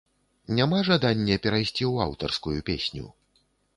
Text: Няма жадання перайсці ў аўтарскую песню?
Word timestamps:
Няма 0.59 0.77
жадання 0.87 1.37
перайсці 1.45 1.73
ў 1.73 1.93
аўтарскую 2.07 2.59
песню? 2.71 3.05